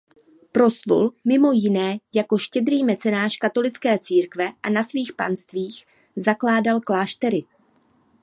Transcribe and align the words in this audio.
Proslul 0.51 1.13
mimo 1.25 1.51
jiné 1.51 1.97
jako 2.13 2.37
štědrý 2.37 2.83
mecenáš 2.83 3.37
katolické 3.37 3.99
církve 3.99 4.51
a 4.63 4.69
na 4.69 4.83
svých 4.83 5.13
panstvích 5.13 5.85
zakládal 6.15 6.81
kláštery. 6.81 7.43